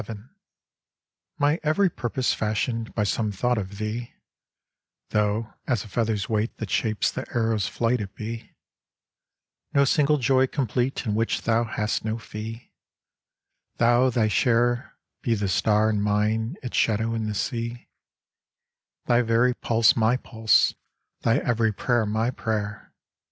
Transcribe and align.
XI 0.03 0.13
My 1.37 1.59
every 1.61 1.87
purpose 1.87 2.33
fashioned 2.33 2.95
by 2.95 3.03
some 3.03 3.31
thought 3.31 3.59
of 3.59 3.77
thee, 3.77 4.15
Though 5.09 5.53
as 5.67 5.83
a 5.83 5.87
feather's 5.87 6.27
weight 6.27 6.57
that 6.57 6.71
shapes 6.71 7.11
the 7.11 7.29
arrow's 7.35 7.67
flight 7.67 8.01
it 8.01 8.15
be; 8.15 8.55
No 9.75 9.85
single 9.85 10.17
joy 10.17 10.47
complete 10.47 11.05
in 11.05 11.13
which 11.13 11.43
thou 11.43 11.65
hast 11.65 12.03
no 12.03 12.17
fee, 12.17 12.73
Though 13.77 14.09
thy 14.09 14.27
share 14.27 14.97
be 15.21 15.35
the 15.35 15.47
star 15.47 15.87
and 15.91 16.01
mine 16.01 16.55
its 16.63 16.75
shadow 16.75 17.13
in 17.13 17.27
the 17.27 17.35
sea; 17.35 17.87
Thy 19.05 19.21
very 19.21 19.53
pulse 19.53 19.95
my 19.95 20.17
pulse, 20.17 20.73
thy 21.19 21.37
every 21.37 21.71
prayer 21.71 22.07
my 22.07 22.31
prayer. 22.31 22.91